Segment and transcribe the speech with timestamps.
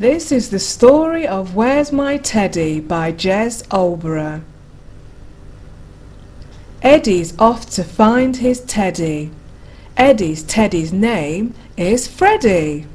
[0.00, 4.40] This is the story of Where's My Teddy by Jez Alborough.
[6.80, 9.30] Eddie's off to find his teddy.
[9.98, 12.86] Eddie's teddy's name is Freddie.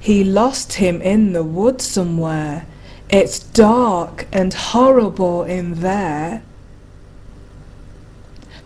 [0.00, 2.66] He lost him in the wood somewhere.
[3.08, 6.42] It's dark and horrible in there.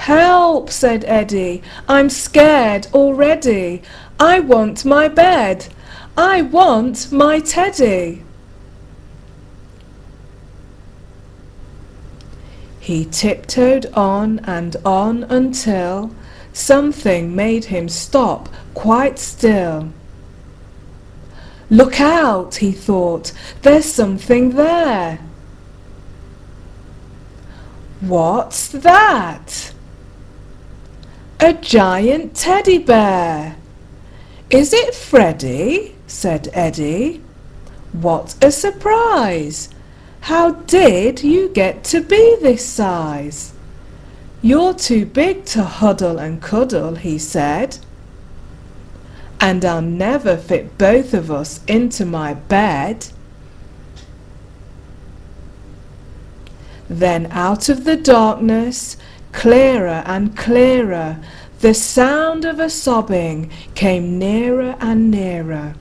[0.00, 1.62] Help, said Eddie.
[1.86, 3.82] I'm scared already.
[4.18, 5.66] I want my bed.
[6.16, 8.24] I want my teddy.
[12.80, 16.14] He tiptoed on and on until
[16.54, 19.92] something made him stop quite still.
[21.68, 25.18] Look out, he thought, there's something there.
[28.00, 29.69] What's that?
[31.42, 33.56] A giant teddy bear.
[34.50, 35.94] Is it Freddie?
[36.06, 37.22] said Eddie.
[37.92, 39.70] What a surprise!
[40.20, 43.54] How did you get to be this size?
[44.42, 47.78] You're too big to huddle and cuddle, he said.
[49.40, 53.06] And I'll never fit both of us into my bed.
[56.90, 58.98] Then out of the darkness
[59.32, 61.18] Clearer and clearer,
[61.60, 65.74] the sound of a sobbing came nearer and nearer.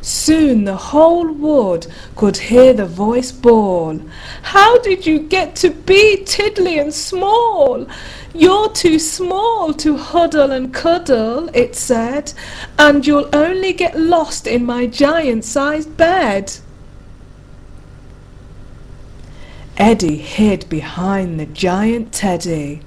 [0.00, 3.98] Soon the whole wood could hear the voice bawl,
[4.42, 7.86] How did you get to be tiddly and small?
[8.34, 12.34] You're too small to huddle and cuddle, it said,
[12.78, 16.52] and you'll only get lost in my giant-sized bed.
[19.76, 22.80] Eddie hid behind the giant teddy.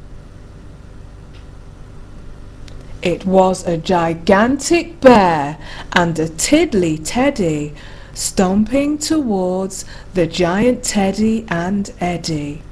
[3.01, 5.57] It was a gigantic bear
[5.93, 7.73] and a tiddly teddy
[8.13, 12.63] stomping towards the giant teddy and Eddie.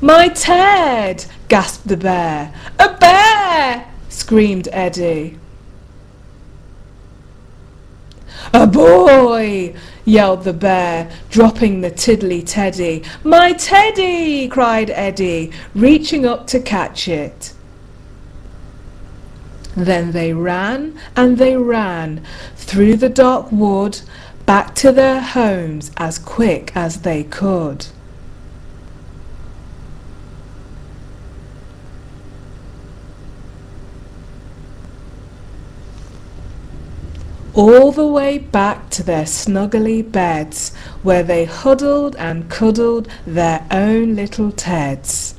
[0.00, 1.24] My Ted!
[1.48, 2.54] gasped the bear.
[2.78, 3.86] A bear!
[4.08, 5.38] screamed Eddie.
[8.52, 9.74] A boy!
[10.04, 13.02] yelled the bear, dropping the tiddly teddy.
[13.24, 14.48] My teddy!
[14.48, 17.52] cried Eddie, reaching up to catch it.
[19.76, 22.24] Then they ran and they ran
[22.56, 24.00] through the dark wood
[24.46, 27.86] back to their homes as quick as they could.
[37.56, 44.14] All the way back to their snuggly beds, where they huddled and cuddled their own
[44.14, 45.35] little Teds.